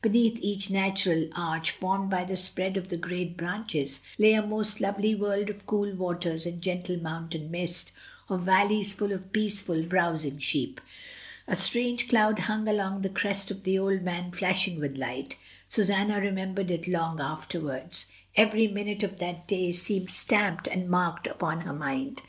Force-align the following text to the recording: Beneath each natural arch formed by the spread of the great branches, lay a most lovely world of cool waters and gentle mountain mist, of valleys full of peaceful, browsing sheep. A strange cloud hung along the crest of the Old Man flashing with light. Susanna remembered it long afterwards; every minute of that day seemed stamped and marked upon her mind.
Beneath 0.00 0.38
each 0.40 0.70
natural 0.70 1.28
arch 1.34 1.72
formed 1.72 2.08
by 2.08 2.22
the 2.24 2.36
spread 2.36 2.76
of 2.76 2.88
the 2.88 2.96
great 2.96 3.36
branches, 3.36 3.98
lay 4.16 4.32
a 4.32 4.40
most 4.46 4.80
lovely 4.80 5.12
world 5.12 5.50
of 5.50 5.66
cool 5.66 5.92
waters 5.96 6.46
and 6.46 6.62
gentle 6.62 6.98
mountain 6.98 7.50
mist, 7.50 7.90
of 8.28 8.42
valleys 8.42 8.94
full 8.94 9.10
of 9.10 9.32
peaceful, 9.32 9.82
browsing 9.82 10.38
sheep. 10.38 10.80
A 11.48 11.56
strange 11.56 12.08
cloud 12.08 12.38
hung 12.38 12.68
along 12.68 13.02
the 13.02 13.08
crest 13.08 13.50
of 13.50 13.64
the 13.64 13.76
Old 13.76 14.02
Man 14.02 14.30
flashing 14.30 14.78
with 14.78 14.96
light. 14.96 15.36
Susanna 15.68 16.20
remembered 16.20 16.70
it 16.70 16.86
long 16.86 17.18
afterwards; 17.20 18.06
every 18.36 18.68
minute 18.68 19.02
of 19.02 19.18
that 19.18 19.48
day 19.48 19.72
seemed 19.72 20.12
stamped 20.12 20.68
and 20.68 20.88
marked 20.88 21.26
upon 21.26 21.62
her 21.62 21.74
mind. 21.74 22.22